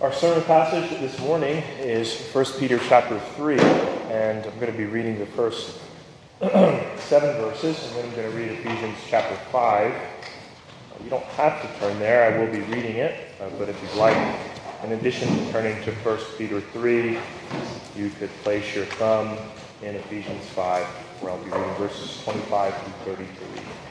[0.00, 4.86] Our sermon passage this morning is 1 Peter chapter 3, and I'm going to be
[4.86, 5.78] reading the first
[6.40, 9.94] seven verses, and then I'm going to read Ephesians chapter 5.
[11.04, 14.00] You don't have to turn there, I will be reading it, uh, but if you'd
[14.00, 14.16] like,
[14.84, 17.18] in addition to turning to 1 Peter 3,
[17.94, 19.36] you could place your thumb
[19.82, 20.82] in Ephesians 5,
[21.20, 22.74] where I'll be reading verses 25
[23.04, 23.89] through 33.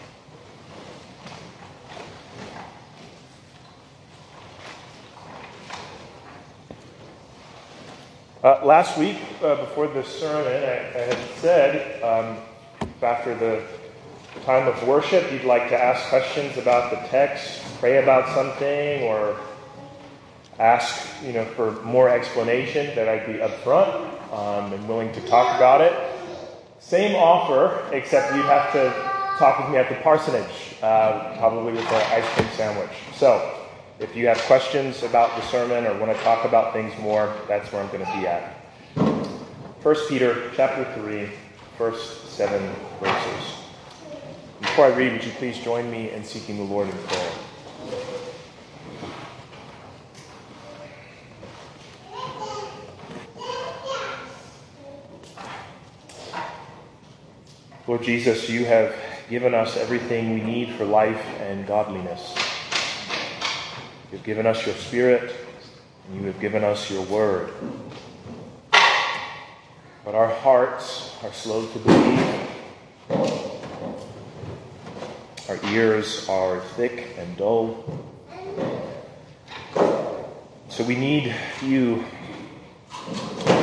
[8.42, 12.38] Uh, last week, uh, before the sermon, I, I had said um,
[13.02, 13.62] after the
[14.46, 19.36] time of worship, you'd like to ask questions about the text, pray about something, or
[20.58, 25.58] ask, you know, for more explanation, that I'd be upfront um, and willing to talk
[25.58, 25.92] about it.
[26.80, 28.90] Same offer, except you'd have to
[29.38, 32.90] talk with me at the parsonage, uh, probably with an ice cream sandwich.
[33.16, 33.59] So,
[34.00, 37.72] if you have questions about the sermon or want to talk about things more, that's
[37.72, 38.54] where I'm going to be at.
[39.84, 41.30] 1 Peter chapter 3,
[41.78, 43.56] first seven verses.
[44.62, 47.32] Before I read, would you please join me in seeking the Lord in prayer?
[57.86, 58.96] Lord Jesus, you have
[59.30, 62.39] given us everything we need for life and godliness.
[64.12, 65.36] You've given us your Spirit,
[66.08, 67.54] and you have given us your Word.
[70.04, 72.50] But our hearts are slow to believe.
[75.48, 77.86] Our ears are thick and dull.
[80.70, 82.04] So we need you,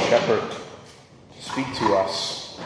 [0.08, 2.60] Shepherd, to speak to us.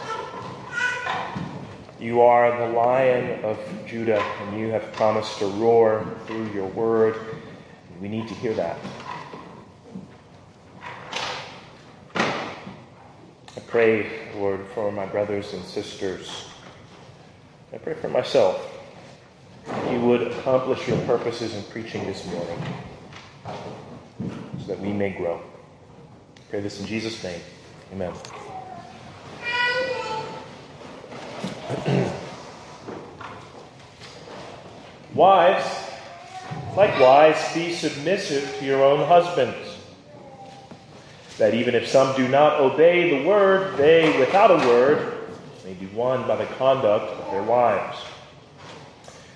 [1.99, 7.19] You are the lion of Judah, and you have promised to roar through your word
[8.01, 8.77] we need to hear that.
[12.15, 16.47] I pray, Lord, for my brothers and sisters.
[17.71, 18.67] I pray for myself.
[19.91, 22.59] You would accomplish your purposes in preaching this morning
[24.59, 25.35] so that we may grow.
[25.35, 27.39] I pray this in Jesus' name.
[27.93, 28.13] Amen.
[35.13, 35.81] Wives,
[36.75, 39.77] Likewise, be submissive to your own husbands,
[41.37, 45.29] that even if some do not obey the word, they, without a word,
[45.65, 47.97] may be won by the conduct of their wives.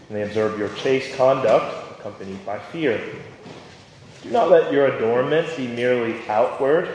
[0.07, 3.01] And they observe your chaste conduct, accompanied by fear.
[4.23, 6.89] Do not let your adornment be merely outward,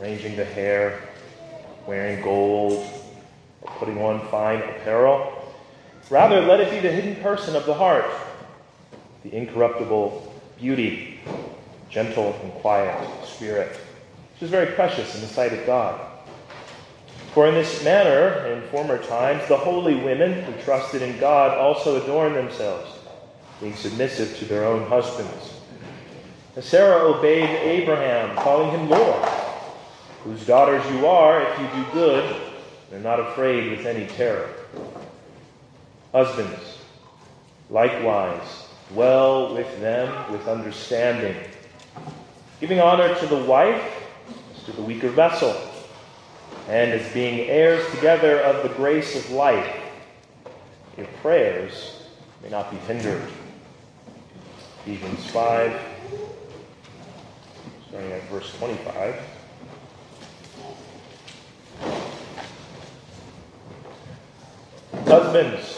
[0.00, 1.00] arranging the hair,
[1.86, 2.86] wearing gold,
[3.78, 5.34] putting on fine apparel.
[6.10, 8.06] Rather, let it be the hidden person of the heart
[9.22, 11.20] the incorruptible beauty,
[11.90, 13.76] gentle and quiet spirit,
[14.34, 16.00] which is very precious in the sight of God.
[17.32, 22.02] For in this manner, in former times, the holy women who trusted in God also
[22.02, 22.90] adorned themselves,
[23.60, 25.54] being submissive to their own husbands.
[26.60, 29.28] Sarah obeyed Abraham, calling him Lord,
[30.24, 32.36] whose daughters you are if you do good
[32.90, 34.48] and are not afraid with any terror.
[36.12, 36.78] Husbands,
[37.70, 41.36] likewise, well with them with understanding,
[42.60, 43.82] giving honor to the wife
[44.54, 45.56] as to the weaker vessel,
[46.68, 49.76] and as being heirs together of the grace of life,
[50.96, 52.02] your prayers
[52.42, 53.28] may not be hindered.
[54.84, 55.80] Ephesians 5,
[57.88, 59.14] starting at verse 25.
[65.06, 65.77] Husbands,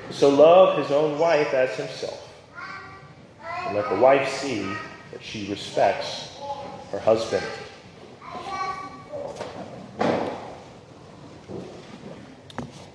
[0.13, 2.27] so love his own wife as himself.
[3.65, 4.63] And let the wife see
[5.11, 6.37] that she respects
[6.91, 7.45] her husband.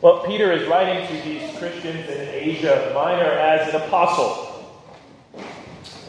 [0.03, 4.77] Well, Peter is writing to these Christians in Asia Minor as an apostle.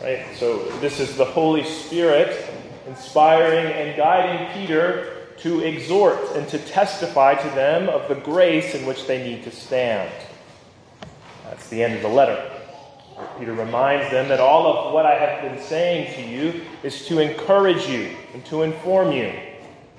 [0.04, 0.26] Right?
[0.36, 2.46] So this is the Holy Spirit
[2.88, 8.86] inspiring and guiding Peter to exhort and to testify to them of the grace in
[8.86, 10.12] which they need to stand.
[11.50, 12.52] That's the end of the letter.
[13.40, 17.20] Peter reminds them that all of what I have been saying to you is to
[17.20, 19.34] encourage you and to inform you.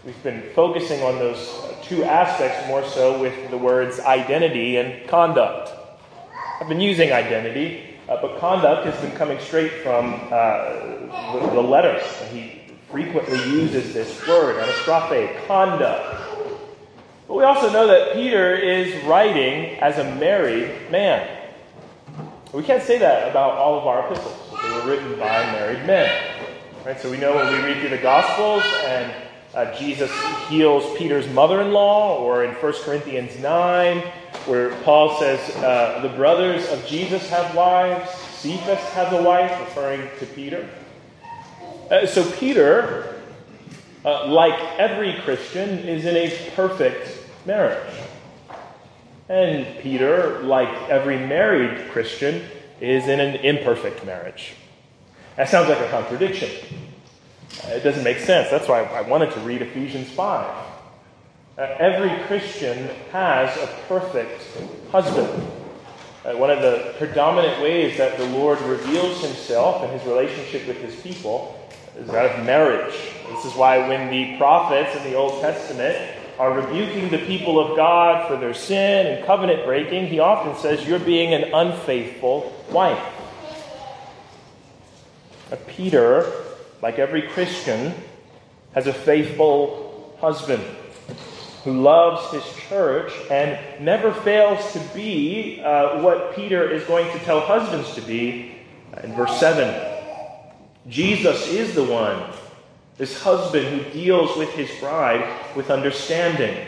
[0.04, 5.72] We've been focusing on those two aspects more so with the words identity and conduct.
[6.60, 10.74] I've been using identity, uh, but conduct has been coming straight from uh,
[11.32, 12.00] the, the letter.
[12.30, 12.60] He
[12.90, 16.27] frequently uses this word, anastrophe, conduct.
[17.28, 21.28] But we also know that Peter is writing as a married man.
[22.54, 24.34] We can't say that about all of our epistles.
[24.62, 26.10] They were written by married men.
[26.86, 26.98] Right?
[26.98, 29.12] So we know when we read through the Gospels and
[29.54, 30.10] uh, Jesus
[30.48, 33.98] heals Peter's mother in law, or in 1 Corinthians 9,
[34.46, 40.08] where Paul says, uh, The brothers of Jesus have wives, Cephas has a wife, referring
[40.18, 40.68] to Peter.
[41.90, 43.20] Uh, so Peter,
[44.04, 47.17] uh, like every Christian, is in a perfect
[47.48, 47.94] marriage.
[49.28, 52.44] And Peter, like every married Christian,
[52.80, 54.54] is in an imperfect marriage.
[55.36, 56.50] That sounds like a contradiction.
[57.64, 58.50] It doesn't make sense.
[58.50, 60.66] That's why I wanted to read Ephesians 5.
[61.56, 64.46] Uh, every Christian has a perfect
[64.92, 65.28] husband.
[66.24, 70.76] Uh, one of the predominant ways that the Lord reveals himself and his relationship with
[70.82, 71.58] his people
[71.96, 72.94] is that of marriage.
[73.30, 77.76] This is why when the prophets in the Old Testament are rebuking the people of
[77.76, 83.02] God for their sin and covenant breaking, he often says, You're being an unfaithful wife.
[85.66, 86.30] Peter,
[86.82, 87.94] like every Christian,
[88.72, 90.62] has a faithful husband
[91.64, 97.24] who loves his church and never fails to be uh, what Peter is going to
[97.24, 98.54] tell husbands to be
[99.02, 99.96] in verse 7.
[100.88, 102.22] Jesus is the one
[102.98, 106.66] this husband who deals with his bride with understanding.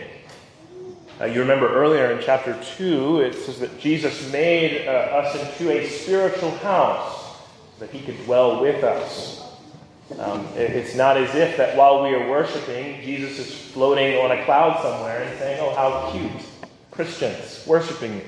[1.20, 5.70] Uh, you remember earlier in chapter 2, it says that Jesus made uh, us into
[5.70, 7.36] a spiritual house
[7.80, 9.42] that he could dwell with us.
[10.18, 14.30] Um, it, it's not as if that while we are worshiping, Jesus is floating on
[14.30, 18.24] a cloud somewhere and saying, Oh, how cute, Christians, worshiping me.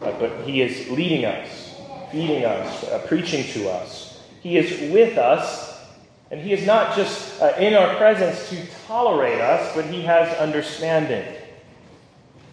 [0.00, 1.74] Uh, but he is leading us,
[2.12, 4.22] feeding us, uh, preaching to us.
[4.42, 5.73] He is with us
[6.34, 10.36] and He is not just uh, in our presence to tolerate us, but He has
[10.38, 11.24] understanding.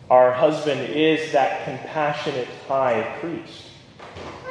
[0.08, 3.70] Our husband is that compassionate high priest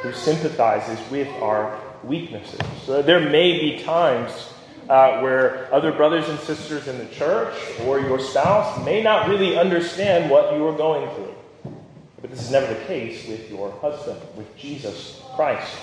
[0.01, 2.59] who sympathizes with our weaknesses.
[2.83, 4.51] So there may be times
[4.89, 7.55] uh, where other brothers and sisters in the church
[7.85, 11.35] or your spouse may not really understand what you are going through.
[12.19, 15.73] But this is never the case with your husband, with Jesus Christ.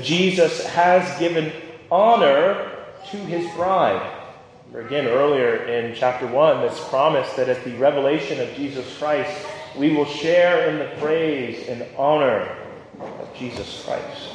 [0.00, 1.50] Jesus has given
[1.90, 2.70] honor
[3.10, 4.18] to his bride.
[4.74, 9.46] Again, earlier in chapter 1, this promise that at the revelation of Jesus Christ,
[9.76, 12.56] we will share in the praise and honor
[13.00, 14.34] of Jesus Christ.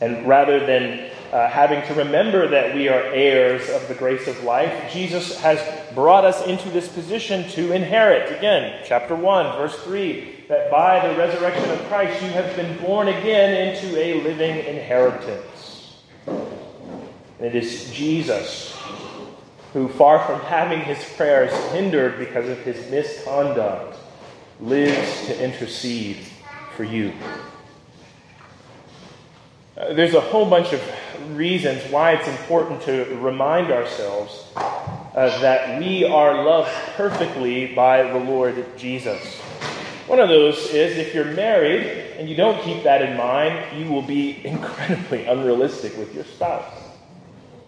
[0.00, 4.42] And rather than uh, having to remember that we are heirs of the grace of
[4.44, 5.60] life, Jesus has
[5.94, 8.36] brought us into this position to inherit.
[8.36, 13.08] Again, chapter 1, verse 3, that by the resurrection of Christ you have been born
[13.08, 15.55] again into a living inheritance.
[17.38, 18.76] And it is Jesus
[19.72, 23.98] who, far from having his prayers hindered because of his misconduct,
[24.60, 26.16] lives to intercede
[26.76, 27.12] for you.
[29.76, 30.80] Uh, there's a whole bunch of
[31.36, 38.18] reasons why it's important to remind ourselves uh, that we are loved perfectly by the
[38.18, 39.22] Lord Jesus.
[40.06, 41.82] One of those is if you're married
[42.16, 46.85] and you don't keep that in mind, you will be incredibly unrealistic with your spouse.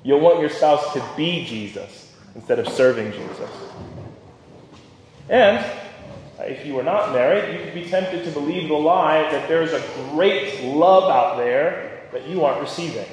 [0.08, 3.50] You'll want your spouse to be Jesus instead of serving Jesus.
[5.28, 5.62] And
[6.38, 9.74] if you are not married, you could be tempted to believe the lie that there's
[9.74, 13.04] a great love out there that you aren't receiving.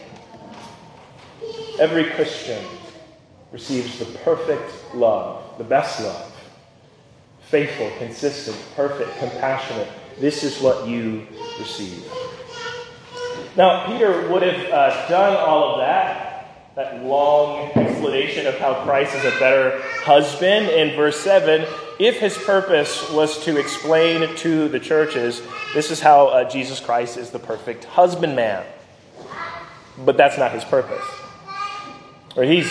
[1.81, 2.63] Every Christian
[3.51, 6.31] receives the perfect love, the best love.
[7.49, 9.89] Faithful, consistent, perfect, compassionate.
[10.17, 11.27] This is what you
[11.59, 12.09] receive.
[13.57, 16.34] Now, Peter would have uh, done all of that
[16.75, 21.65] that long explanation of how Christ is a better husband in verse 7,
[21.99, 25.41] if his purpose was to explain to the churches,
[25.73, 28.65] this is how uh, Jesus Christ is the perfect husbandman.
[29.99, 31.05] But that's not his purpose.
[32.35, 32.69] Or he's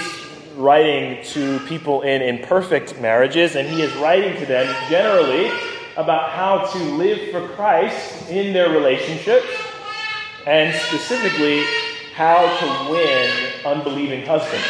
[0.55, 5.51] writing to people in imperfect marriages, and he is writing to them generally
[5.97, 9.47] about how to live for Christ in their relationships,
[10.47, 11.65] and specifically
[12.15, 13.29] how to win
[13.67, 14.65] unbelieving husbands.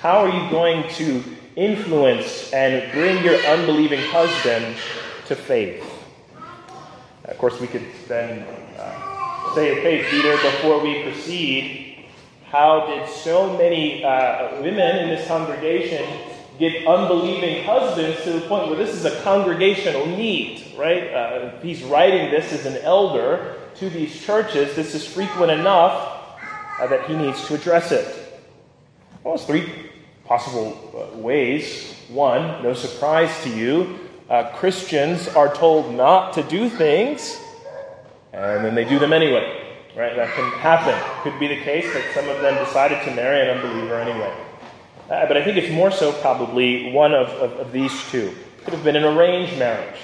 [0.00, 1.24] How are you going to
[1.56, 4.76] influence and bring your unbelieving husband
[5.24, 5.82] to faith?
[7.24, 8.46] Of course, we could then
[8.78, 12.04] uh, say, okay, Peter, before we proceed,
[12.50, 16.04] how did so many uh, women in this congregation
[16.58, 21.10] get unbelieving husbands to the point where this is a congregational need, right?
[21.10, 24.76] Uh, he's writing this as an elder to these churches.
[24.76, 26.16] This is frequent enough
[26.86, 28.06] that he needs to address it.
[29.24, 29.90] Well, it's three
[30.24, 31.94] possible uh, ways.
[32.08, 33.98] One, no surprise to you,
[34.30, 37.38] uh, Christians are told not to do things,
[38.32, 39.64] and then they do them anyway.
[39.96, 40.14] Right?
[40.14, 40.94] That can happen.
[41.22, 44.32] Could be the case that some of them decided to marry an unbeliever anyway.
[45.10, 48.32] Uh, but I think it's more so probably one of, of, of these two.
[48.64, 49.98] Could have been an arranged marriage.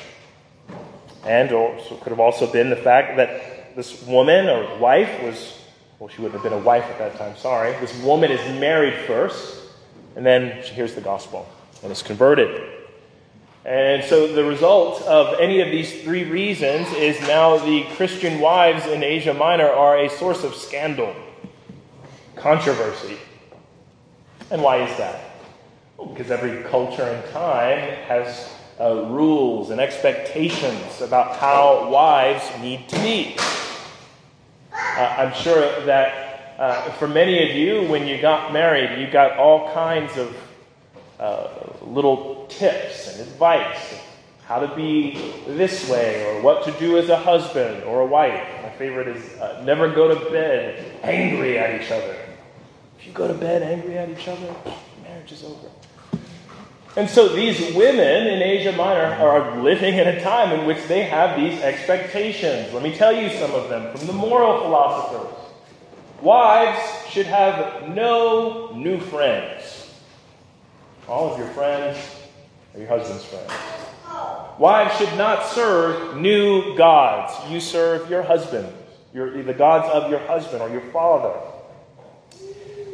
[1.24, 5.58] And also could have also been the fact that this woman or wife was,
[6.04, 7.72] well, she wouldn't have been a wife at that time, sorry.
[7.80, 9.62] This woman is married first,
[10.16, 11.48] and then she hears the gospel
[11.82, 12.62] and is converted.
[13.64, 18.84] And so the result of any of these three reasons is now the Christian wives
[18.84, 21.16] in Asia Minor are a source of scandal,
[22.36, 23.16] controversy.
[24.50, 25.24] And why is that?
[25.96, 32.90] Well, because every culture and time has uh, rules and expectations about how wives need
[32.90, 33.38] to be.
[34.74, 39.38] Uh, I'm sure that uh, for many of you, when you got married, you got
[39.38, 40.36] all kinds of
[41.18, 41.48] uh,
[41.82, 44.00] little tips and advice
[44.44, 48.46] how to be this way or what to do as a husband or a wife.
[48.62, 52.16] My favorite is uh, never go to bed angry at each other.
[52.98, 54.54] If you go to bed angry at each other,
[55.02, 55.68] marriage is over.
[56.96, 61.02] And so these women in Asia Minor are living in a time in which they
[61.02, 62.72] have these expectations.
[62.72, 65.34] Let me tell you some of them from the moral philosophers.
[66.20, 69.90] Wives should have no new friends.
[71.08, 71.98] All of your friends
[72.74, 73.52] are your husband's friends.
[74.58, 77.34] Wives should not serve new gods.
[77.50, 78.72] You serve your husband,
[79.12, 81.34] your, the gods of your husband or your father.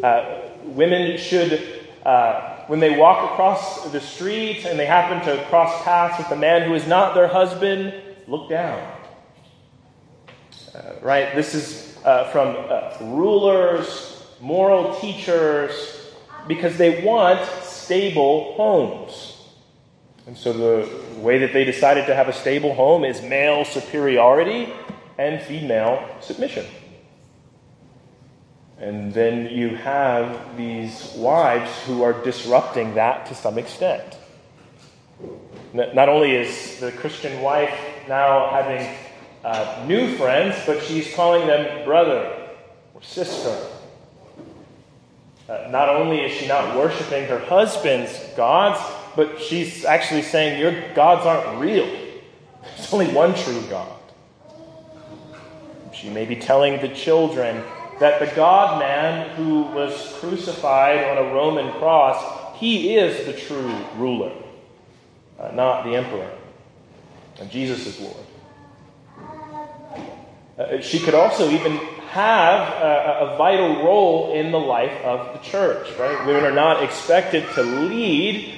[0.03, 5.83] Uh, women should, uh, when they walk across the street and they happen to cross
[5.83, 7.93] paths with a man who is not their husband,
[8.29, 8.81] look down.
[10.73, 11.35] Uh, right?
[11.35, 15.73] This is uh, from uh, rulers, moral teachers,
[16.47, 19.37] because they want stable homes.
[20.29, 24.73] And so the way that they decided to have a stable home is male superiority
[25.19, 26.67] and female submission.
[28.81, 34.17] And then you have these wives who are disrupting that to some extent.
[35.75, 38.89] Not only is the Christian wife now having
[39.45, 42.49] uh, new friends, but she's calling them brother
[42.95, 43.55] or sister.
[45.47, 48.81] Uh, not only is she not worshiping her husband's gods,
[49.15, 51.87] but she's actually saying your gods aren't real.
[52.77, 53.99] There's only one true God.
[55.93, 57.63] She may be telling the children
[58.01, 63.75] that the God man who was crucified on a Roman cross, he is the true
[63.97, 64.33] ruler,
[65.39, 66.31] uh, not the emperor.
[67.39, 68.27] And Jesus is Lord.
[70.59, 71.77] Uh, she could also even
[72.09, 76.27] have a, a, vital role in the life of the church, right?
[76.27, 78.53] Women are not expected to lead,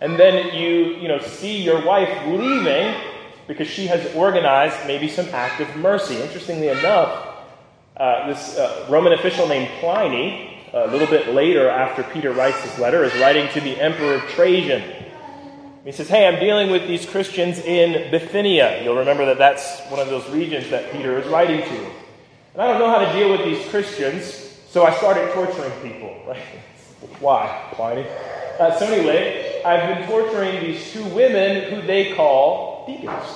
[0.00, 2.94] and then you, you know, see your wife leaving
[3.48, 6.20] because she has organized maybe some act of mercy.
[6.20, 7.31] Interestingly enough,
[7.96, 12.78] uh, this uh, Roman official named Pliny, a little bit later after Peter writes this
[12.78, 14.82] letter, is writing to the Emperor Trajan.
[15.84, 18.82] He says, Hey, I'm dealing with these Christians in Bithynia.
[18.82, 21.86] You'll remember that that's one of those regions that Peter is writing to.
[22.54, 24.24] And I don't know how to deal with these Christians,
[24.68, 26.08] so I started torturing people.
[27.20, 28.06] Why, Pliny?
[28.58, 33.26] Uh, so, anyway, I've been torturing these two women who they call deacons.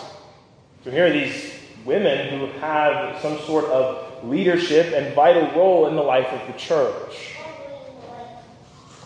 [0.85, 1.53] So, here are these
[1.85, 6.59] women who have some sort of leadership and vital role in the life of the
[6.59, 7.35] church.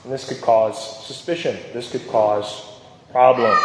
[0.05, 2.65] And this could cause suspicion, this could cause
[3.11, 3.61] problems.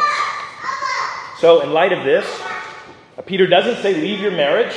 [1.40, 2.26] So, in light of this,
[3.26, 4.76] Peter doesn't say leave your marriage.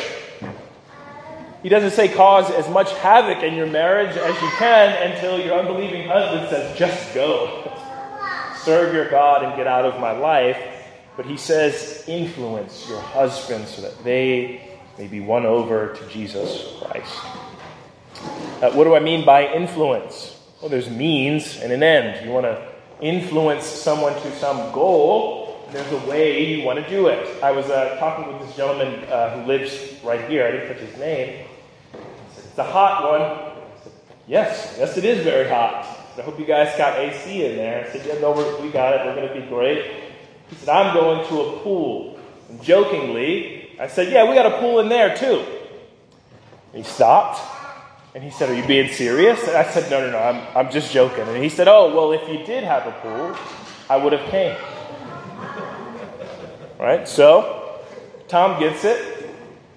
[1.63, 5.59] He doesn't say cause as much havoc in your marriage as you can until your
[5.59, 7.73] unbelieving husband says, just go.
[8.63, 10.59] Serve your God and get out of my life.
[11.17, 14.68] But he says, influence your husband so that they
[14.99, 17.15] may be won over to Jesus Christ.
[18.61, 20.37] Uh, what do I mean by influence?
[20.61, 22.27] Well, there's means and an end.
[22.27, 22.69] You want to
[23.01, 27.43] influence someone to some goal, there's a way you want to do it.
[27.43, 30.47] I was uh, talking with this gentleman uh, who lives right here.
[30.47, 31.47] I didn't put his name.
[32.37, 33.63] It's a hot one.
[33.85, 33.93] Said,
[34.27, 35.87] yes, yes, it is very hot.
[36.17, 37.87] I hope you guys got AC in there.
[37.87, 39.07] I said, yeah, no, we got it.
[39.07, 39.93] We're going to be great.
[40.49, 42.19] He said, I'm going to a pool.
[42.49, 45.45] And jokingly, I said, yeah, we got a pool in there too.
[46.73, 47.41] And he stopped.
[48.15, 49.47] And he said, Are you being serious?
[49.47, 51.29] And I said, No, no, no, I'm, I'm just joking.
[51.29, 53.37] And he said, Oh, well, if you did have a pool,
[53.89, 54.57] I would have came.
[56.79, 57.07] Right?
[57.07, 57.81] So,
[58.29, 59.31] Tom gets it.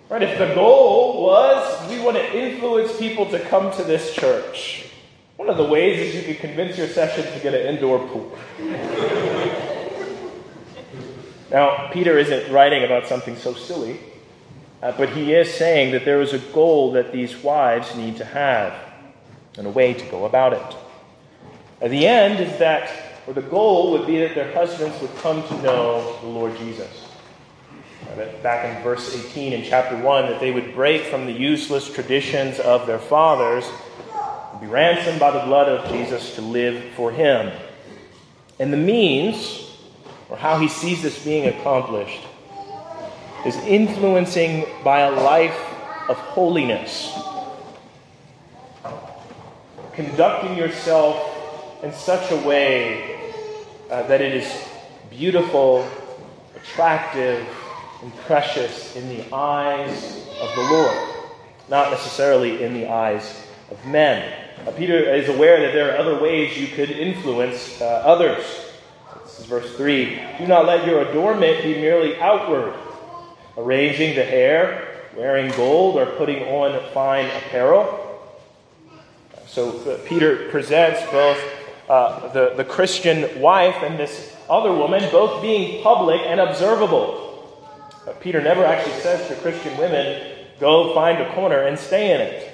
[0.10, 0.24] Right?
[0.24, 4.86] If the goal was we want to influence people to come to this church,
[5.38, 8.38] one of the ways is you can convince your session to get an indoor pool.
[11.52, 14.00] Now, Peter isn't writing about something so silly.
[14.82, 18.26] Uh, but he is saying that there is a goal that these wives need to
[18.26, 18.74] have
[19.58, 20.76] and a way to go about it.
[21.82, 22.90] At the end is that,
[23.28, 27.08] or the goal would be that their husbands would come to know the Lord Jesus.
[28.10, 31.94] Uh, back in verse 18 in chapter 1, that they would break from the useless
[31.94, 33.66] traditions of their fathers
[34.62, 37.52] be ransomed by the blood of Jesus to live for him.
[38.60, 39.61] And the means,
[40.32, 42.22] or how he sees this being accomplished,
[43.46, 45.58] is influencing by a life
[46.08, 47.12] of holiness.
[49.94, 53.20] Conducting yourself in such a way
[53.90, 54.68] uh, that it is
[55.10, 55.86] beautiful,
[56.56, 57.46] attractive,
[58.02, 60.98] and precious in the eyes of the Lord,
[61.68, 64.32] not necessarily in the eyes of men.
[64.66, 68.71] Uh, Peter is aware that there are other ways you could influence uh, others.
[69.32, 70.20] This is verse 3.
[70.40, 72.74] Do not let your adornment be merely outward
[73.58, 77.98] arranging the hair, wearing gold, or putting on fine apparel.
[79.48, 81.42] So uh, Peter presents both
[81.88, 87.88] uh, the, the Christian wife and this other woman both being public and observable.
[88.06, 92.20] Uh, Peter never actually says to Christian women, go find a corner and stay in
[92.20, 92.48] it.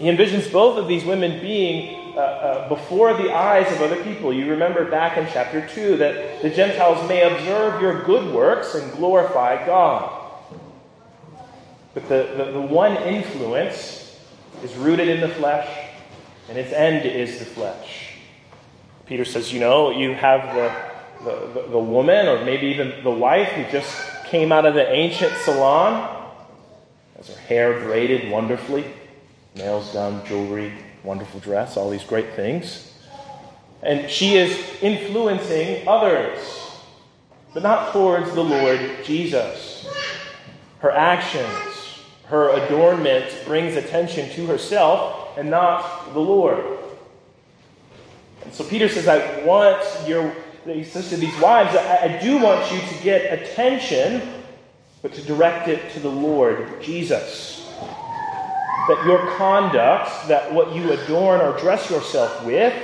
[0.00, 4.32] He envisions both of these women being uh, uh, before the eyes of other people.
[4.32, 8.90] You remember back in chapter 2 that the Gentiles may observe your good works and
[8.94, 10.32] glorify God.
[11.94, 14.20] But the, the, the one influence
[14.64, 15.68] is rooted in the flesh,
[16.48, 18.14] and its end is the flesh.
[19.06, 23.12] Peter says, You know, you have the, the, the, the woman, or maybe even the
[23.12, 26.34] wife, who just came out of the ancient salon,
[27.16, 28.84] has her hair braided wonderfully
[29.54, 30.72] nails done, jewelry,
[31.08, 32.92] wonderful dress, all these great things.
[33.82, 36.38] And she is influencing others,
[37.54, 39.88] but not towards the Lord Jesus.
[40.80, 46.78] Her actions, her adornment brings attention to herself and not the Lord.
[48.44, 50.34] And so Peter says, I want your,
[50.66, 54.20] he says to these wives, I, I do want you to get attention,
[55.00, 57.57] but to direct it to the Lord Jesus
[58.86, 62.74] that your conduct, that what you adorn or dress yourself with,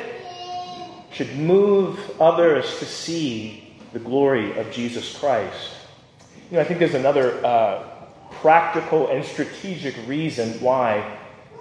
[1.13, 5.71] should move others to see the glory of Jesus Christ.
[6.51, 7.85] You know, I think there's another uh,
[8.33, 11.19] practical and strategic reason why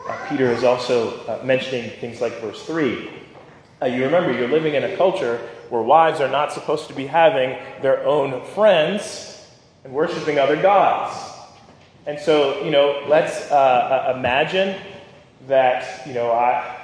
[0.07, 3.09] uh, Peter is also uh, mentioning things like verse 3.
[3.81, 5.37] Uh, you remember, you're living in a culture
[5.69, 9.47] where wives are not supposed to be having their own friends
[9.83, 11.32] and worshiping other gods.
[12.05, 14.79] And so, you know, let's uh, uh, imagine
[15.47, 16.77] that, you know, I,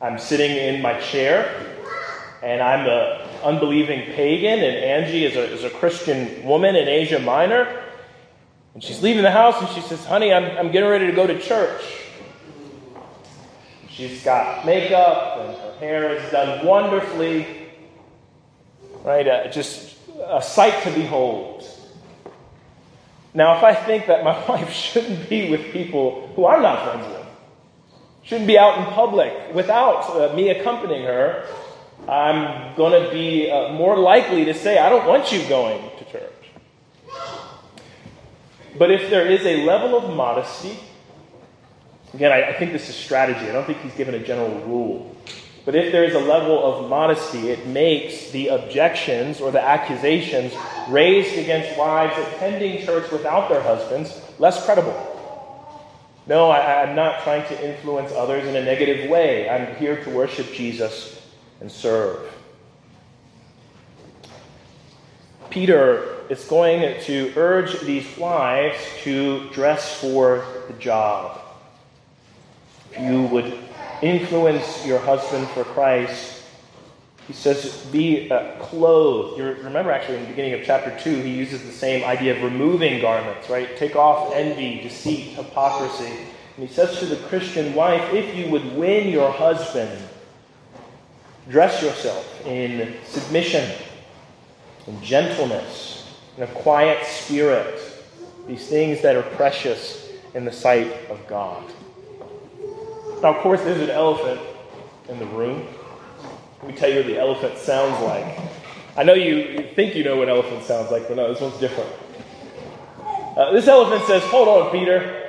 [0.00, 1.76] I'm sitting in my chair
[2.40, 7.18] and I'm an unbelieving pagan, and Angie is a, is a Christian woman in Asia
[7.18, 7.82] Minor.
[8.74, 11.26] And she's leaving the house and she says, Honey, I'm, I'm getting ready to go
[11.26, 11.82] to church.
[13.90, 17.70] She's got makeup and her hair is done wonderfully.
[19.02, 19.26] Right?
[19.26, 19.96] Uh, just
[20.26, 21.68] a sight to behold.
[23.34, 27.06] Now, if I think that my wife shouldn't be with people who I'm not friends
[27.06, 27.26] with,
[28.22, 31.46] shouldn't be out in public without uh, me accompanying her,
[32.06, 36.04] I'm going to be uh, more likely to say, I don't want you going to
[36.04, 36.32] church.
[38.78, 40.78] But if there is a level of modesty,
[42.14, 43.48] again, I, I think this is strategy.
[43.48, 45.16] I don't think he's given a general rule.
[45.68, 50.54] But if there is a level of modesty, it makes the objections or the accusations
[50.88, 54.96] raised against wives attending church without their husbands less credible.
[56.26, 59.46] No, I, am not trying to influence others in a negative way.
[59.50, 61.20] I'm here to worship Jesus
[61.60, 62.32] and serve.
[65.50, 71.42] Peter is going to urge these wives to dress for the job.
[72.90, 73.67] If you would
[74.02, 76.42] influence your husband for Christ.
[77.26, 79.38] He says, be uh, clothed.
[79.38, 82.42] You remember, actually, in the beginning of chapter 2, he uses the same idea of
[82.42, 83.76] removing garments, right?
[83.76, 86.12] Take off envy, deceit, hypocrisy.
[86.56, 89.90] And he says to the Christian wife, if you would win your husband,
[91.50, 93.70] dress yourself in submission,
[94.86, 97.78] in gentleness, in a quiet spirit,
[98.46, 101.62] these things that are precious in the sight of God.
[103.22, 104.40] Now, of course, there's an elephant
[105.08, 105.66] in the room.
[106.62, 108.38] Let me tell you what the elephant sounds like.
[108.96, 111.90] I know you think you know what elephant sounds like, but no, this one's different.
[113.36, 115.24] Uh, this elephant says, Hold on, Peter.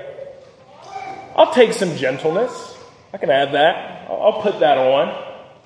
[1.36, 2.78] I'll take some gentleness.
[3.14, 4.08] I can add that.
[4.10, 5.08] I'll, I'll put that on.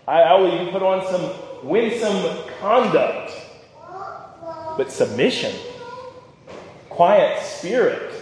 [0.08, 3.32] I, I will even put on some winsome conduct.
[4.78, 5.54] But submission,
[6.90, 8.13] quiet spirit.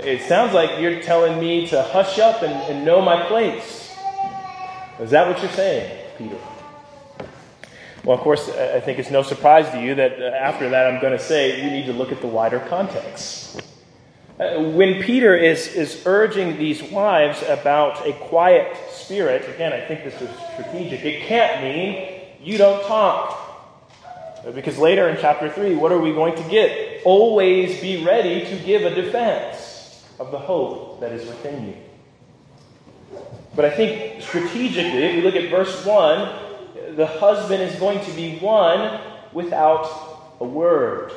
[0.00, 3.92] It sounds like you're telling me to hush up and, and know my place.
[5.00, 6.06] Is that what you're saying?
[6.16, 6.38] Peter.
[8.04, 11.18] Well, of course, I think it's no surprise to you that after that I'm going
[11.18, 13.60] to say you need to look at the wider context.
[14.38, 20.04] Uh, when Peter is, is urging these wives about a quiet spirit, again, I think
[20.04, 21.04] this is strategic.
[21.04, 23.46] It can't mean you don't talk.
[24.54, 27.02] Because later in chapter 3, what are we going to get?
[27.04, 29.67] Always be ready to give a defense
[30.18, 31.76] of the hope that is within you.
[33.54, 38.10] But I think strategically, if we look at verse 1, the husband is going to
[38.12, 39.00] be won
[39.32, 41.12] without a word.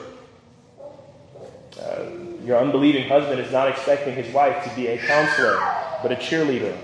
[1.80, 2.06] Uh,
[2.44, 5.58] your unbelieving husband is not expecting his wife to be a counselor,
[6.02, 6.76] but a cheerleader.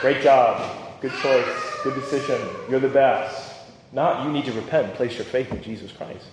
[0.00, 1.00] Great job.
[1.00, 1.46] Good choice.
[1.82, 2.40] Good decision.
[2.70, 3.54] You're the best.
[3.92, 6.26] Not you need to repent and place your faith in Jesus Christ.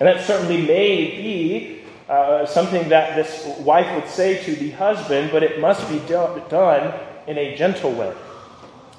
[0.00, 1.77] And that certainly may be
[2.08, 6.42] uh, something that this wife would say to the husband, but it must be do-
[6.48, 8.14] done in a gentle way.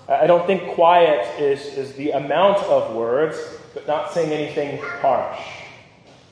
[0.08, 3.38] I don't think quiet is, is the amount of words,
[3.74, 5.40] but not saying anything harsh.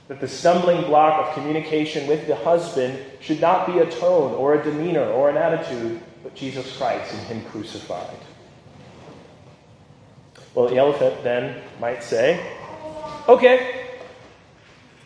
[0.08, 4.56] That the stumbling block of communication with the husband should not be a tone or
[4.56, 8.18] a demeanor or an attitude, but Jesus Christ and Him crucified.
[10.56, 12.40] Well, the elephant then might say,
[13.28, 13.86] Okay,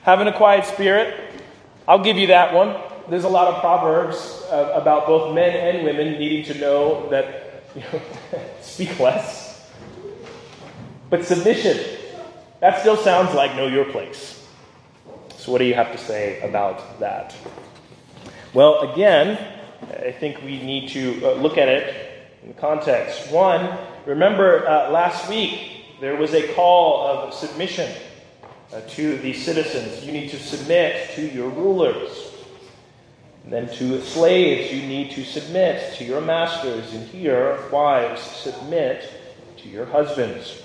[0.04, 1.31] having a quiet spirit,
[1.88, 2.76] I'll give you that one
[3.12, 7.64] there's a lot of proverbs uh, about both men and women needing to know that
[7.76, 8.02] you know,
[8.62, 9.70] speak less.
[11.10, 11.78] But submission,
[12.62, 14.48] that still sounds like know your place.
[15.38, 17.36] So, what do you have to say about that?
[18.54, 19.38] Well, again,
[19.82, 23.32] I think we need to uh, look at it in context.
[23.32, 27.92] One, remember uh, last week there was a call of submission
[28.90, 30.06] to the citizens.
[30.06, 32.32] You need to submit to your rulers.
[33.44, 36.94] And then to slaves, you need to submit to your masters.
[36.94, 39.10] And here, wives, submit
[39.58, 40.62] to your husbands.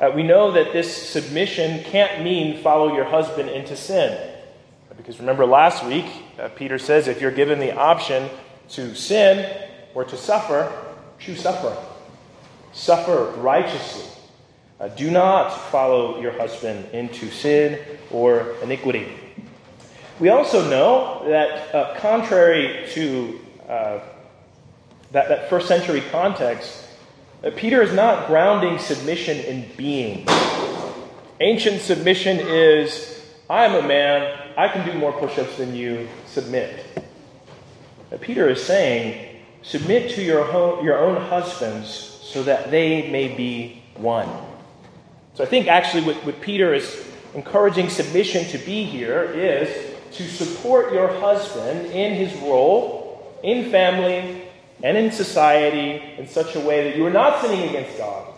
[0.00, 4.34] Uh, we know that this submission can't mean follow your husband into sin.
[4.96, 6.06] Because remember last week,
[6.38, 8.28] uh, Peter says if you're given the option
[8.70, 10.70] to sin or to suffer,
[11.18, 11.76] choose suffer.
[12.72, 14.04] Suffer righteously.
[14.80, 19.12] Uh, do not follow your husband into sin or iniquity.
[20.20, 24.00] We also know that, uh, contrary to uh,
[25.12, 26.86] that, that first century context,
[27.42, 30.26] that Peter is not grounding submission in being.
[31.40, 36.08] Ancient submission is I am a man, I can do more push ups than you,
[36.26, 36.84] submit.
[38.10, 43.34] But Peter is saying, submit to your, ho- your own husbands so that they may
[43.34, 44.28] be won.
[45.38, 50.24] So I think actually what, what Peter is encouraging submission to be here is to
[50.24, 54.42] support your husband in his role in family
[54.82, 58.34] and in society in such a way that you are not sinning against God,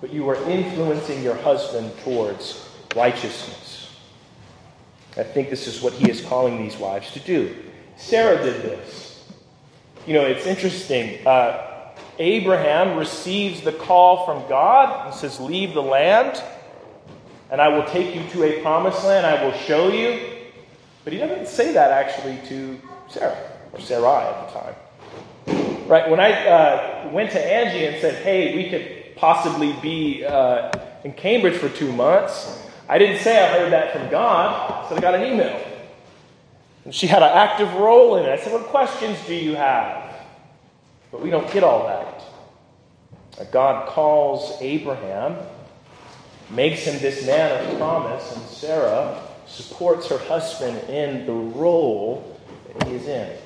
[0.00, 3.96] but you are influencing your husband towards righteousness.
[5.16, 7.54] I think this is what he is calling these wives to do.
[7.96, 9.24] Sarah did this.
[10.04, 11.24] You know, it's interesting.
[11.24, 11.69] Uh,
[12.20, 16.40] Abraham receives the call from God and says, Leave the land,
[17.50, 19.26] and I will take you to a promised land.
[19.26, 20.36] I will show you.
[21.02, 22.78] But he doesn't say that actually to
[23.08, 23.38] Sarah,
[23.72, 25.86] or Sarai at the time.
[25.88, 26.10] Right?
[26.10, 30.70] When I uh, went to Angie and said, hey, we could possibly be uh,
[31.04, 35.00] in Cambridge for two months, I didn't say I heard that from God, so I
[35.00, 35.58] got an email.
[36.84, 38.28] And she had an active role in it.
[38.28, 40.10] I said, What questions do you have?
[41.10, 43.50] But we don't get all that.
[43.50, 45.36] God calls Abraham,
[46.50, 52.38] makes him this man of promise, and Sarah supports her husband in the role
[52.74, 53.36] that he is in.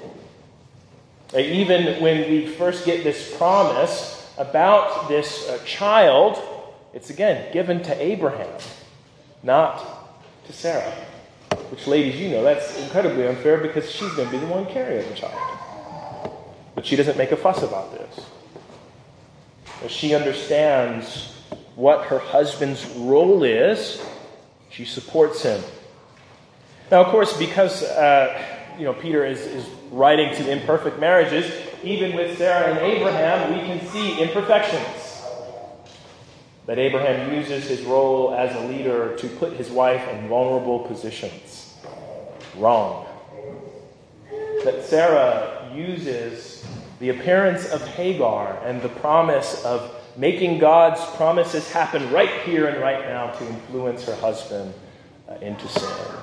[1.33, 6.39] Uh, even when we first get this promise about this uh, child,
[6.93, 8.59] it's again given to Abraham,
[9.43, 10.13] not
[10.47, 10.93] to Sarah.
[11.71, 15.09] Which, ladies, you know that's incredibly unfair because she's going to be the one carrying
[15.09, 15.59] the child.
[16.75, 18.27] But she doesn't make a fuss about this.
[19.89, 21.33] She understands
[21.75, 24.03] what her husband's role is,
[24.71, 25.63] she supports him.
[26.91, 28.41] Now, of course, because uh,
[28.79, 33.67] you know Peter is, is writing to imperfect marriages, even with Sarah and Abraham, we
[33.67, 35.23] can see imperfections.
[36.67, 41.77] That Abraham uses his role as a leader to put his wife in vulnerable positions.
[42.57, 43.07] Wrong.
[44.65, 46.65] That Sarah uses
[46.99, 52.81] the appearance of Hagar and the promise of making God's promises happen right here and
[52.81, 54.73] right now to influence her husband
[55.29, 56.17] uh, into sin.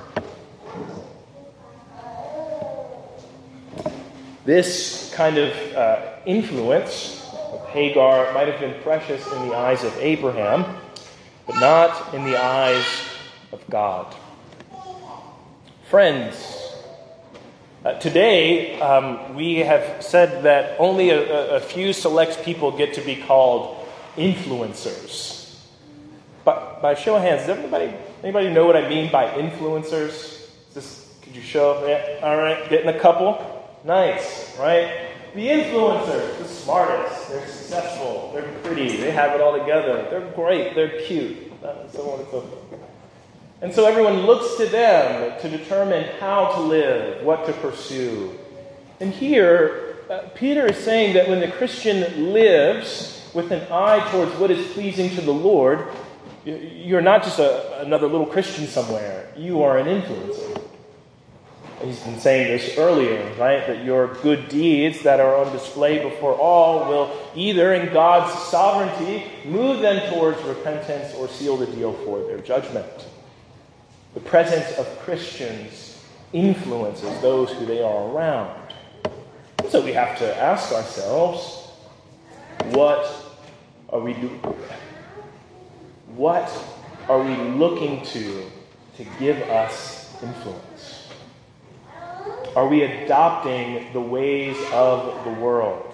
[4.44, 9.96] This kind of uh, influence of Hagar might have been precious in the eyes of
[10.00, 10.66] Abraham,
[11.46, 12.86] but not in the eyes
[13.52, 14.16] of God.
[15.90, 16.61] Friends,
[17.84, 23.02] uh, today, um, we have said that only a, a, few select people get to
[23.02, 25.58] be called influencers.
[26.46, 27.92] But by show of hands, does everybody,
[28.22, 30.48] anybody know what I mean by influencers?
[30.76, 31.88] This, could you show?
[31.88, 33.40] Yeah, all right, getting a couple.
[33.84, 35.08] Nice, right?
[35.34, 40.76] The influencers, the smartest, they're successful, they're pretty, they have it all together, they're great,
[40.76, 42.81] they're cute, on and so forth.
[43.62, 48.38] And so everyone looks to them to determine how to live, what to pursue.
[49.00, 54.32] And here, uh, Peter is saying that when the Christian lives with an eye towards
[54.36, 55.88] what is pleasing to the Lord,
[56.44, 60.60] you're not just a, another little Christian somewhere, you are an influencer.
[61.84, 63.66] He's been saying this earlier, right?
[63.66, 69.26] That your good deeds that are on display before all will either, in God's sovereignty,
[69.46, 72.86] move them towards repentance or seal the deal for their judgment.
[74.14, 78.74] The presence of Christians influences those who they are around.
[79.70, 81.70] So we have to ask ourselves
[82.72, 83.06] what
[83.90, 84.40] are we doing?
[86.16, 86.52] What
[87.08, 88.52] are we looking to
[88.98, 91.08] to give us influence?
[92.56, 95.88] Are we adopting the ways of the world?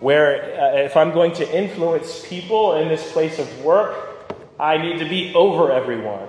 [0.00, 4.98] Where, uh, if I'm going to influence people in this place of work, I need
[4.98, 6.28] to be over everyone.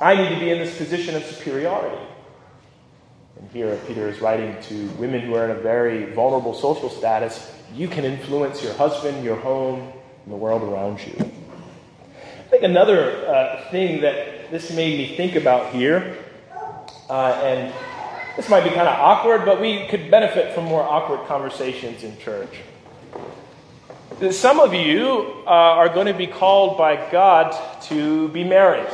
[0.00, 1.98] I need to be in this position of superiority.
[3.38, 7.52] And here Peter is writing to women who are in a very vulnerable social status.
[7.74, 9.92] You can influence your husband, your home,
[10.24, 11.14] and the world around you.
[11.18, 16.16] I think another uh, thing that this made me think about here
[17.10, 17.74] uh, and
[18.36, 22.16] this might be kind of awkward, but we could benefit from more awkward conversations in
[22.18, 22.60] church.
[24.30, 28.86] Some of you uh, are going to be called by God to be married,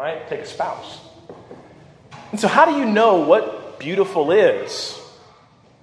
[0.00, 0.26] right?
[0.28, 0.98] Take a spouse.
[2.30, 4.98] And so, how do you know what beautiful is?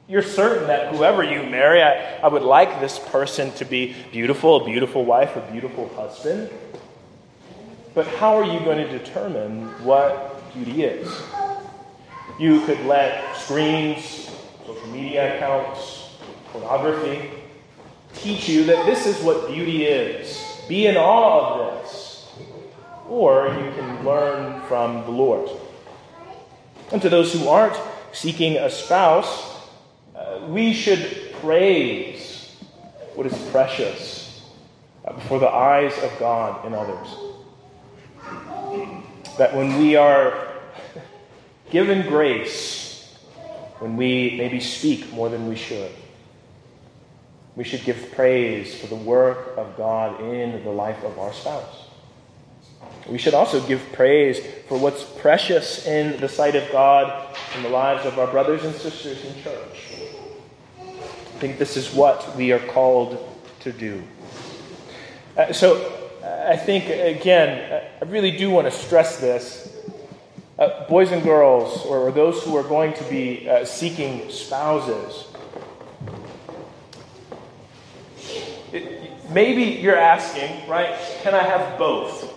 [0.07, 4.63] You're certain that whoever you marry, I, I would like this person to be beautiful,
[4.63, 6.49] a beautiful wife, a beautiful husband.
[7.93, 11.07] But how are you going to determine what beauty is.
[12.39, 14.31] You could let screens,
[14.65, 16.09] social media accounts,
[16.47, 17.29] pornography
[18.13, 20.43] teach you that this is what beauty is.
[20.67, 22.06] Be in awe of this.
[23.07, 25.49] Or you can learn from the Lord.
[26.91, 27.77] And to those who aren't
[28.11, 29.57] seeking a spouse,
[30.15, 32.55] uh, we should praise
[33.15, 34.41] what is precious
[35.05, 37.07] uh, before the eyes of God and others.
[39.37, 40.47] That when we are
[41.69, 42.77] given grace
[43.79, 45.91] when we maybe speak more than we should.
[47.55, 51.76] We should give praise for the work of God in the life of our spouse.
[53.09, 57.69] We should also give praise for what's precious in the sight of God in the
[57.69, 59.93] lives of our brothers and sisters in church.
[60.79, 63.17] I think this is what we are called
[63.61, 64.03] to do.
[65.37, 65.93] Uh, so,
[66.23, 69.73] I think, again, I really do want to stress this
[70.59, 75.27] uh, boys and girls, or those who are going to be uh, seeking spouses,
[78.73, 82.36] it, maybe you're asking, right, can I have both?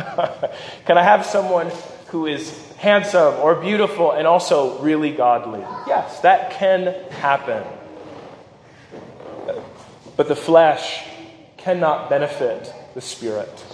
[0.86, 1.70] can I have someone
[2.08, 5.60] who is handsome or beautiful and also really godly?
[5.86, 7.62] Yes, that can happen.
[10.16, 11.04] But the flesh
[11.56, 13.64] cannot benefit the spirit.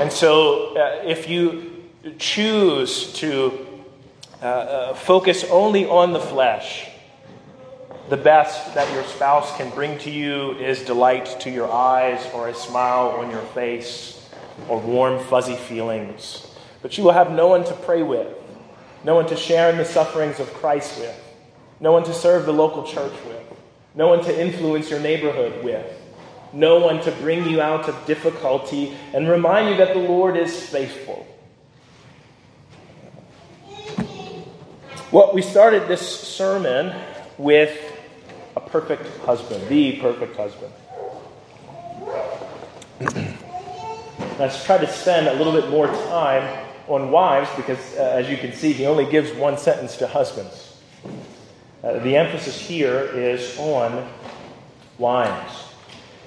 [0.00, 1.78] And so, uh, if you
[2.18, 3.66] choose to
[4.40, 6.88] uh, uh, focus only on the flesh.
[8.08, 12.48] The best that your spouse can bring to you is delight to your eyes, or
[12.48, 14.17] a smile on your face,
[14.68, 16.46] or warm, fuzzy feelings.
[16.82, 18.28] But you will have no one to pray with,
[19.04, 21.18] no one to share in the sufferings of Christ with,
[21.80, 23.42] no one to serve the local church with,
[23.94, 25.86] no one to influence your neighborhood with,
[26.52, 30.68] no one to bring you out of difficulty and remind you that the Lord is
[30.68, 31.26] faithful.
[35.10, 36.94] Well, we started this sermon
[37.38, 37.78] with
[38.56, 40.72] a perfect husband, the perfect husband.
[44.38, 48.36] Let's try to spend a little bit more time on wives because, uh, as you
[48.36, 50.76] can see, he only gives one sentence to husbands.
[51.82, 54.08] Uh, the emphasis here is on
[54.96, 55.64] wives.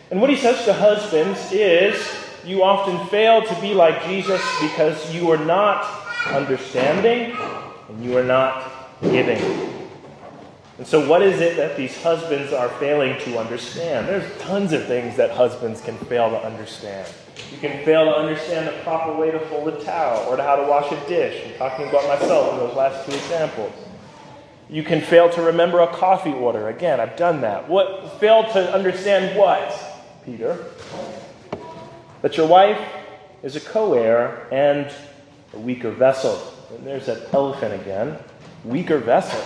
[0.09, 2.05] And what he says to husbands is
[2.45, 5.85] you often fail to be like Jesus because you are not
[6.27, 7.33] understanding
[7.87, 9.39] and you are not giving.
[10.77, 14.07] And so, what is it that these husbands are failing to understand?
[14.07, 17.07] There's tons of things that husbands can fail to understand.
[17.51, 20.55] You can fail to understand the proper way to fold a towel or to how
[20.55, 21.45] to wash a dish.
[21.45, 23.73] I'm talking about myself in those last two examples.
[24.69, 26.69] You can fail to remember a coffee order.
[26.69, 27.67] Again, I've done that.
[27.67, 29.77] What fail to understand what,
[30.23, 30.65] Peter?
[32.21, 32.79] That your wife
[33.43, 34.89] is a co-heir and
[35.53, 36.41] a weaker vessel.
[36.69, 38.17] And there's that elephant again
[38.63, 39.41] weaker vessel.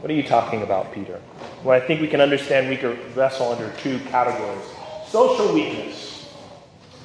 [0.00, 1.20] What are you talking about, Peter?
[1.62, 4.64] Well, I think we can understand weaker vessel under two categories
[5.08, 6.15] social weakness.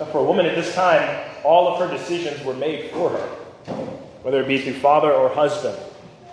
[0.10, 3.28] For a woman at this time, all of her decisions were made for her,
[4.24, 5.78] whether it be through father or husband.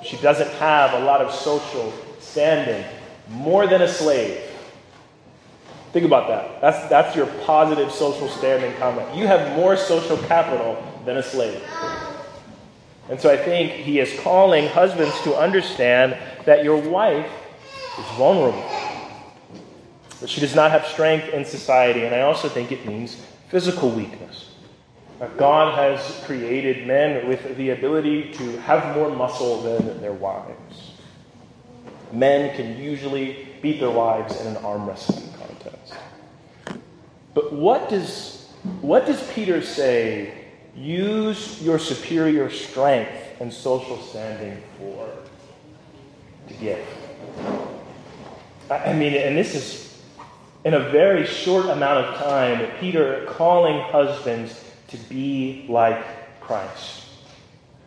[0.03, 2.83] She doesn't have a lot of social standing,
[3.29, 4.41] more than a slave.
[5.93, 6.61] Think about that.
[6.63, 9.15] That's, that's your positive social standing comment.
[9.15, 11.63] You have more social capital than a slave.
[13.11, 17.31] And so I think he is calling husbands to understand that your wife
[17.99, 18.65] is vulnerable,
[20.21, 22.05] that she does not have strength in society.
[22.05, 24.51] And I also think it means physical weakness.
[25.37, 30.93] God has created men with the ability to have more muscle than their wives.
[32.13, 35.95] Men can usually beat their wives in an arm wrestling contest.
[37.35, 38.49] But what does,
[38.81, 40.39] what does Peter say
[40.77, 45.09] use your superior strength and social standing for
[46.49, 46.87] to give.
[48.71, 49.88] I mean, and this is
[50.69, 57.05] in a very short amount of time, Peter calling husbands to be like Christ,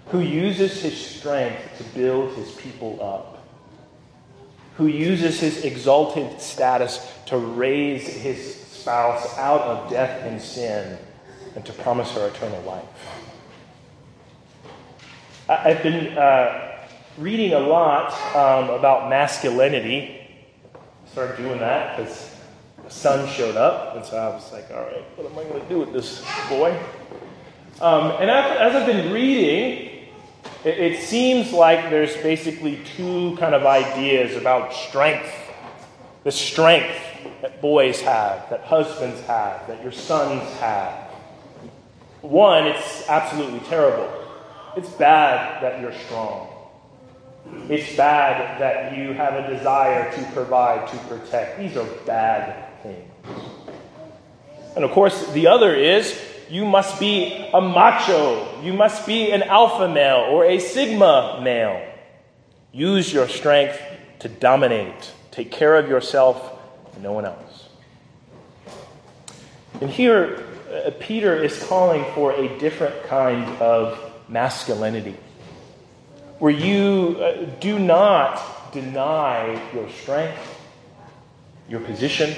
[0.08, 3.46] who uses his strength to build his people up,
[4.78, 10.98] who uses his exalted status to raise his spouse out of death and sin
[11.56, 12.84] and to promise her eternal life.
[15.48, 16.88] I've been uh,
[17.20, 20.18] reading a lot um, about masculinity.
[21.12, 22.41] Started doing that because
[22.92, 25.70] son showed up, and so I was like, all right, what am I going to
[25.70, 26.78] do with this boy?
[27.80, 30.08] Um, and as I've been reading,
[30.64, 35.34] it, it seems like there's basically two kind of ideas about strength.
[36.24, 36.96] The strength
[37.42, 40.94] that boys have, that husbands have, that your sons have.
[42.22, 44.12] One, it's absolutely terrible.
[44.78, 46.50] It's bad that you're strong.
[47.68, 51.58] It's bad that you have a desire to provide, to protect.
[51.58, 52.71] These are bad.
[54.76, 58.62] And of course, the other is you must be a macho.
[58.62, 61.82] You must be an alpha male or a sigma male.
[62.72, 63.82] Use your strength
[64.20, 65.12] to dominate.
[65.32, 66.60] Take care of yourself
[66.94, 67.70] and no one else.
[69.80, 75.18] And here, uh, Peter is calling for a different kind of masculinity,
[76.40, 80.38] where you uh, do not deny your strength,
[81.68, 82.34] your position,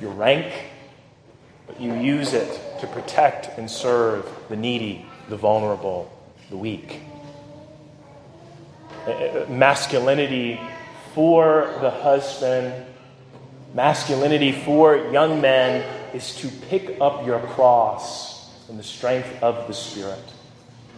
[0.00, 0.52] your rank,
[1.70, 6.10] but you use it to protect and serve the needy, the vulnerable,
[6.48, 7.00] the weak.
[9.48, 10.58] Masculinity
[11.14, 12.86] for the husband,
[13.72, 19.74] masculinity for young men is to pick up your cross in the strength of the
[19.74, 20.18] Spirit,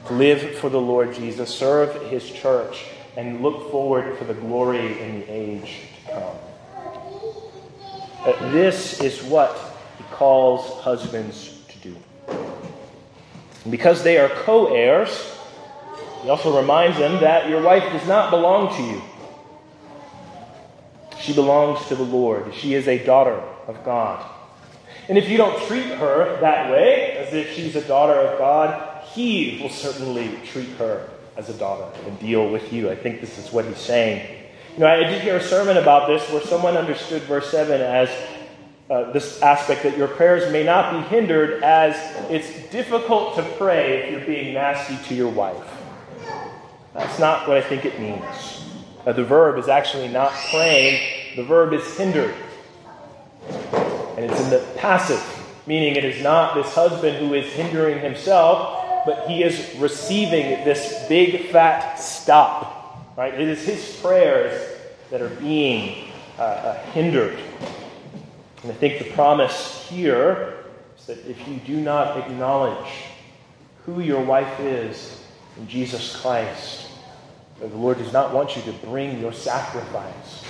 [0.07, 2.87] to live for the Lord Jesus, serve his church,
[3.19, 6.37] and look forward for the glory in the age to come.
[8.25, 9.72] Uh, this is what
[10.13, 11.97] calls husbands to do.
[13.69, 15.11] Because they are co heirs,
[16.23, 19.03] he also reminds them that your wife does not belong to you.
[21.21, 22.53] She belongs to the Lord.
[22.55, 24.29] She is a daughter of God.
[25.09, 29.05] And if you don't treat her that way, as if she's a daughter of God,
[29.13, 32.91] He will certainly treat her as a daughter and deal with you.
[32.91, 34.39] I think this is what he's saying.
[34.75, 38.09] You know, I did hear a sermon about this where someone understood verse 7 as
[38.93, 41.97] uh, this aspect that your prayers may not be hindered as
[42.29, 45.67] it's difficult to pray if you're being nasty to your wife.
[46.93, 48.23] That's not what I think it means.
[49.07, 52.35] Uh, the verb is actually not praying, the verb is hindered.
[53.43, 55.25] And it's in the passive,
[55.67, 61.07] meaning it is not this husband who is hindering himself, but he is receiving this
[61.09, 63.15] big fat stop.
[63.17, 63.33] Right?
[63.33, 64.61] It is his prayers
[65.11, 67.39] that are being uh, uh, hindered.
[68.63, 70.65] And I think the promise here
[70.99, 72.93] is that if you do not acknowledge
[73.85, 75.25] who your wife is
[75.57, 76.89] in Jesus Christ,
[77.61, 80.45] the Lord does not want you to bring your sacrifice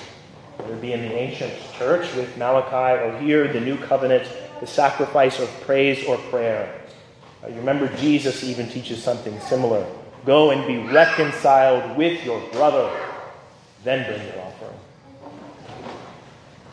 [0.63, 4.29] whether it be in the ancient church with Malachi or here, the new covenant,
[4.61, 6.81] the sacrifice of praise or prayer.
[7.43, 9.85] Uh, you remember Jesus even teaches something similar.
[10.25, 12.91] Go and be reconciled with your brother,
[13.83, 14.42] then bring your.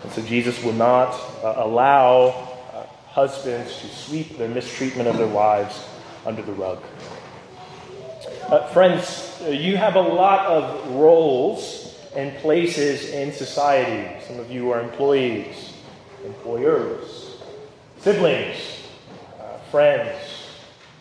[0.04, 2.28] And so Jesus will not uh, allow
[2.74, 5.86] uh, husbands to sweep their mistreatment of their wives
[6.26, 6.82] under the rug.
[8.48, 14.20] Uh, friends, uh, you have a lot of roles and places in society.
[14.26, 15.74] Some of you are employees,
[16.26, 17.38] employers,
[18.00, 18.58] siblings,
[19.40, 20.18] uh, friends,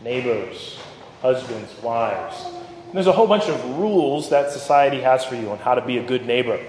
[0.03, 0.78] neighbors,
[1.22, 2.44] husbands, wives.
[2.44, 5.84] And there's a whole bunch of rules that society has for you on how to
[5.84, 6.61] be a good neighbor.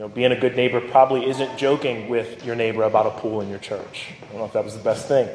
[0.00, 3.42] You know, being a good neighbor probably isn't joking with your neighbor about a pool
[3.42, 4.06] in your church.
[4.22, 5.28] I don't know if that was the best thing.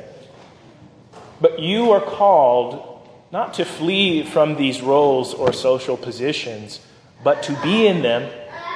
[1.39, 6.79] But you are called not to flee from these roles or social positions,
[7.23, 8.27] but to be in them,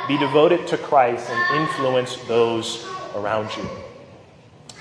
[0.07, 3.67] be devoted to Christ, and influence those around you.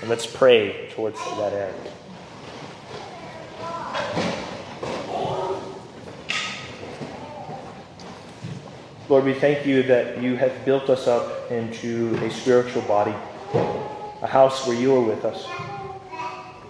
[0.01, 1.91] And let's pray towards that end.
[9.09, 13.15] Lord, we thank you that you have built us up into a spiritual body,
[14.21, 15.45] a house where you are with us.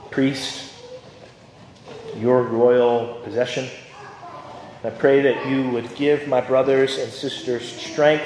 [0.09, 0.73] Priest,
[2.15, 3.69] your royal possession
[4.81, 8.25] I pray that you would give my brothers and sisters strength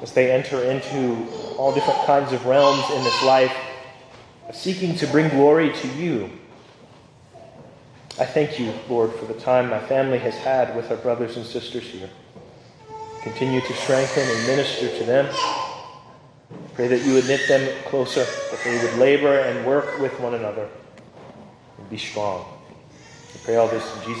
[0.00, 1.26] as they enter into
[1.56, 3.52] all different kinds of realms in this life,
[4.52, 6.30] seeking to bring glory to you.
[8.20, 11.44] I thank you, Lord, for the time my family has had with our brothers and
[11.44, 12.08] sisters here.
[13.26, 15.34] Continue to strengthen and minister to them.
[16.74, 20.34] Pray that you would knit them closer, that they would labor and work with one
[20.34, 20.68] another
[21.76, 22.46] and be strong.
[23.34, 24.14] I pray all this in Jesus'